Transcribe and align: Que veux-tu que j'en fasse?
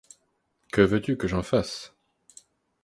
Que 0.71 0.81
veux-tu 0.81 1.15
que 1.15 1.27
j'en 1.27 1.43
fasse? 1.43 1.93